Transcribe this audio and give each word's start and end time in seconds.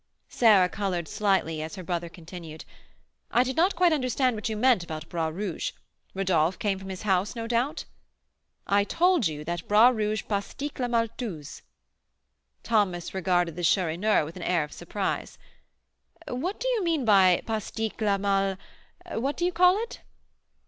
Sarah 0.29 0.67
coloured 0.67 1.07
slightly 1.07 1.61
as 1.61 1.75
her 1.75 1.83
brother 1.83 2.09
continued, 2.09 2.65
"I 3.29 3.43
did 3.43 3.55
not 3.55 3.75
quite 3.75 3.93
understand 3.93 4.35
what 4.35 4.49
you 4.49 4.57
meant 4.57 4.83
about 4.83 5.07
Bras 5.09 5.31
Rouge. 5.31 5.73
Rodolph 6.15 6.57
came 6.57 6.79
from 6.79 6.89
his 6.89 7.03
house, 7.03 7.35
no 7.35 7.45
doubt?" 7.45 7.85
"I 8.65 8.83
told 8.83 9.27
you 9.27 9.43
that 9.43 9.67
Bras 9.67 9.93
Rouge 9.93 10.23
pastique 10.27 10.79
la 10.79 10.87
maltouze." 10.87 11.61
Thomas 12.63 13.13
regarded 13.13 13.55
the 13.55 13.63
Chourineur 13.63 14.25
with 14.25 14.35
an 14.37 14.41
air 14.41 14.63
of 14.63 14.73
surprise. 14.73 15.37
"What 16.27 16.59
do 16.59 16.67
you 16.69 16.83
mean 16.83 17.05
by 17.05 17.43
pastique 17.45 18.01
la 18.01 18.17
mal 18.17 18.57
What 19.11 19.37
do 19.37 19.45
you 19.45 19.51
call 19.51 19.75
it?" 19.83 20.01